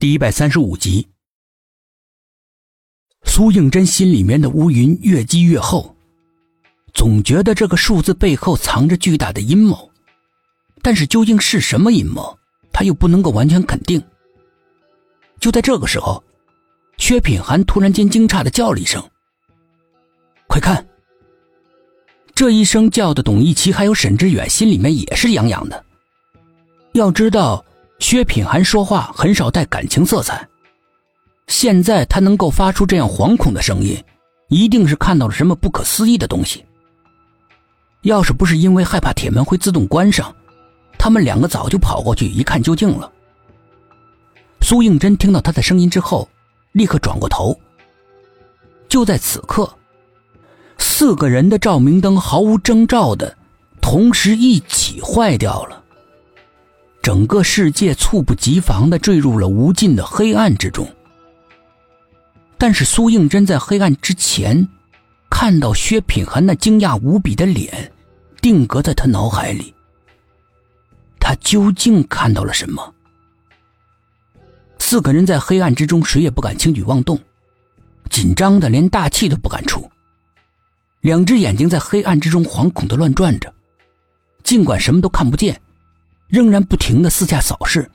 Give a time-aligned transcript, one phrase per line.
[0.00, 1.06] 第一百三十五集，
[3.24, 5.94] 苏应真心里面的乌云越积越厚，
[6.94, 9.90] 总觉得这个数字背后藏着巨大的阴谋，
[10.80, 12.34] 但是究竟是什么阴谋，
[12.72, 14.02] 他又不能够完全肯定。
[15.38, 16.24] 就在这个时候，
[16.96, 19.06] 薛品涵突然间惊诧的叫了一声
[20.48, 20.88] ：“快看！”
[22.34, 25.84] 这一声叫的，董一奇还有沈志远心里面也是痒痒的。
[26.94, 27.62] 要知道。
[28.00, 30.48] 薛品涵说话很少带感情色彩，
[31.46, 34.02] 现在他能够发出这样惶恐的声音，
[34.48, 36.64] 一定是看到了什么不可思议的东西。
[38.02, 40.34] 要是不是因为害怕铁门会自动关上，
[40.98, 43.12] 他们两个早就跑过去一看究竟了。
[44.62, 46.28] 苏应真听到他的声音之后，
[46.72, 47.56] 立刻转过头。
[48.88, 49.72] 就在此刻，
[50.78, 53.36] 四个人的照明灯毫无征兆的
[53.80, 55.84] 同时一起坏掉了。
[57.02, 60.86] 整个世界猝不及防的坠入了无尽的黑暗之中。
[62.58, 64.68] 但是苏应真在黑暗之前，
[65.30, 67.90] 看到薛品涵那惊讶无比的脸，
[68.42, 69.74] 定格在他脑海里。
[71.18, 72.94] 他究竟看到了什么？
[74.78, 77.18] 四个人在黑暗之中，谁也不敢轻举妄动，
[78.10, 79.88] 紧张的连大气都不敢出。
[81.00, 83.50] 两只眼睛在黑暗之中惶恐的乱转着，
[84.42, 85.58] 尽管什么都看不见。
[86.30, 87.90] 仍然不停的四下扫视，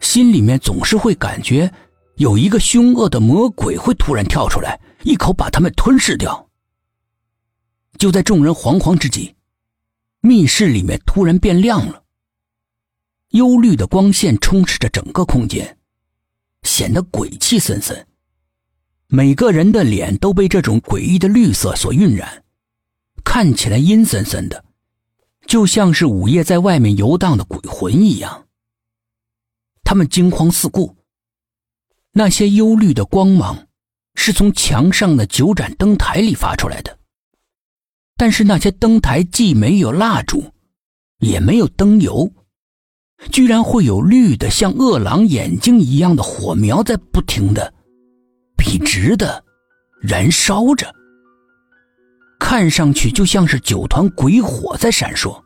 [0.00, 1.70] 心里面总是会感觉
[2.16, 6.48] 有一个凶恶的魔鬼会突然跳出来，一口把他们吞噬掉。
[7.98, 9.34] 就在众人惶惶之际，
[10.20, 12.02] 密室里面突然变亮了，
[13.28, 15.76] 幽绿的光线充斥着整个空间，
[16.62, 18.06] 显得鬼气森森。
[19.08, 22.42] 每个人的脸都被这种诡异的绿色所晕染，
[23.22, 24.64] 看起来阴森森的。
[25.52, 28.46] 就像是午夜在外面游荡的鬼魂一样，
[29.84, 30.96] 他们惊慌四顾。
[32.12, 33.66] 那些幽绿的光芒
[34.14, 36.98] 是从墙上的九盏灯台里发出来的，
[38.16, 40.42] 但是那些灯台既没有蜡烛，
[41.18, 42.32] 也没有灯油，
[43.30, 47.74] 居然会有绿的像饿狼眼睛一样的火苗在不停的、
[48.56, 49.44] 笔直的
[50.00, 50.90] 燃烧着。
[52.54, 55.42] 看上去就像是九团鬼火在闪烁。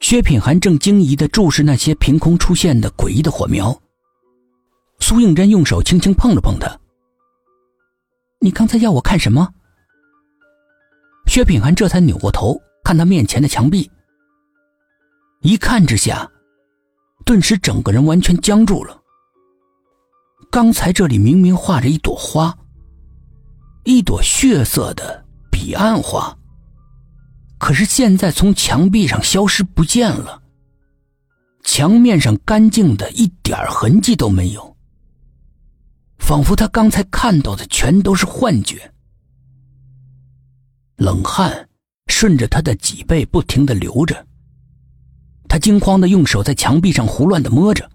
[0.00, 3.74] 薛品涵正惊疑的注视那些凭空出现的诡异的火苗。
[5.00, 6.78] 苏应真用手轻轻碰了碰他
[8.40, 9.48] ：“你刚才要我看什么？”
[11.24, 13.90] 薛品涵这才扭过头看他面前的墙壁，
[15.40, 16.30] 一看之下，
[17.24, 19.00] 顿时整个人完全僵住了。
[20.50, 22.54] 刚才这里明明画着一朵花。
[23.84, 25.21] 一朵血色的
[25.62, 26.36] 彼岸花，
[27.56, 30.42] 可是现在从墙壁上消失不见了。
[31.62, 34.76] 墙面上干净的一点痕迹都没有，
[36.18, 38.92] 仿佛他刚才看到的全都是幻觉。
[40.96, 41.68] 冷汗
[42.08, 44.26] 顺着他的脊背不停的流着，
[45.48, 47.88] 他惊慌的用手在墙壁上胡乱的摸着，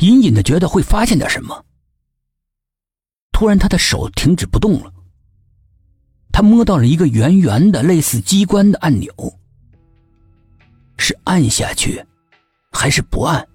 [0.00, 1.64] 隐隐的觉得会发现点什么。
[3.30, 4.91] 突然，他的手停止不动了。
[6.32, 9.12] 他摸到了一个圆圆的、类似机关的按钮，
[10.96, 12.04] 是按下去，
[12.72, 13.46] 还是不按？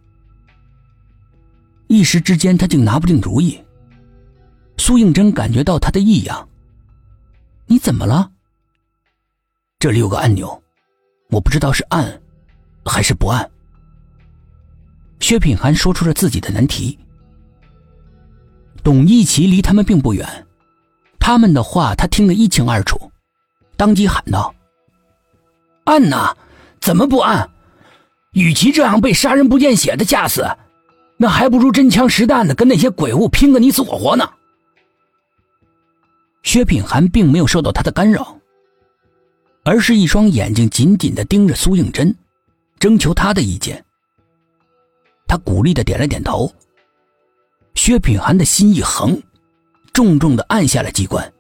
[1.88, 3.60] 一时之间，他竟拿不定主意。
[4.78, 6.48] 苏应真感觉到他的异样
[7.66, 8.32] ：“你怎么了？”
[9.80, 10.62] 这里有个按钮，
[11.32, 12.22] 我不知道是按，
[12.86, 13.50] 还是不按。
[15.20, 16.98] 薛品涵说出了自己的难题。
[18.84, 20.47] 董一奇离他们并不远，
[21.28, 23.12] 他们的话他听得一清二楚，
[23.76, 24.56] 当即喊道
[25.84, 26.34] ：“按呐，
[26.80, 27.50] 怎么不按？
[28.32, 30.48] 与其这样被杀人不见血的架死，
[31.18, 34.30] 那还不如真枪实弹的跟那些鬼物拼个你死我活呢。”
[36.44, 38.40] 薛品涵并没有受到他的干扰，
[39.66, 42.16] 而是一双眼睛紧紧的盯着苏应真，
[42.80, 43.84] 征求他的意见。
[45.28, 46.50] 他鼓励的点了点头。
[47.76, 49.22] 薛品涵的心一横，
[49.98, 51.34] 重重的按下了机关。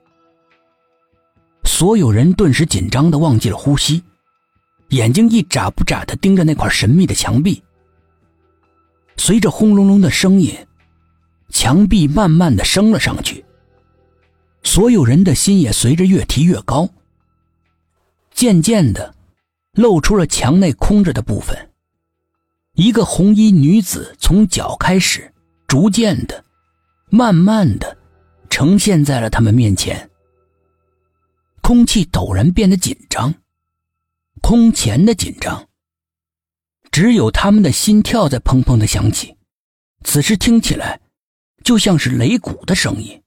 [1.63, 4.01] 所有人顿时紧张的忘记了呼吸，
[4.89, 7.61] 眼睛一眨不眨的盯着那块神秘的墙壁。
[9.15, 10.55] 随着轰隆隆的声音，
[11.49, 13.45] 墙壁慢慢的升了上去。
[14.63, 16.89] 所有人的心也随着越提越高。
[18.31, 19.13] 渐渐的，
[19.73, 21.55] 露出了墙内空着的部分。
[22.73, 25.31] 一个红衣女子从脚开始。
[25.67, 26.43] 逐渐的，
[27.09, 27.96] 慢慢的，
[28.49, 30.09] 呈现在了他们面前。
[31.61, 33.33] 空气陡然变得紧张，
[34.41, 35.67] 空前的紧张。
[36.91, 39.35] 只有他们的心跳在砰砰的响起，
[40.03, 41.01] 此时听起来
[41.63, 43.21] 就像是擂鼓的声音。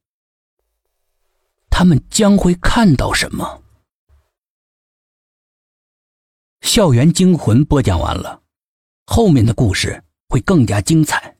[1.69, 3.63] 他们将会看到什么？
[6.63, 8.43] 校园惊魂播讲完了，
[9.07, 11.37] 后面的故事会更加精彩。